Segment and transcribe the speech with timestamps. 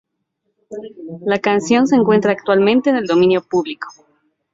[1.27, 3.87] La canción se encuentra actualmente en dominio público.